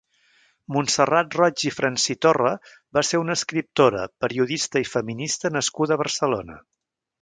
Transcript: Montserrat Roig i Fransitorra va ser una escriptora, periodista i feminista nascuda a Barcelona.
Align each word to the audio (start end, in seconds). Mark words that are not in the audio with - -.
Montserrat 0.75 1.37
Roig 1.39 1.65
i 1.71 1.73
Fransitorra 1.75 2.55
va 2.99 3.05
ser 3.11 3.23
una 3.27 3.37
escriptora, 3.41 4.05
periodista 4.25 4.87
i 4.89 4.93
feminista 4.97 5.57
nascuda 5.61 5.99
a 6.01 6.05
Barcelona. 6.07 6.63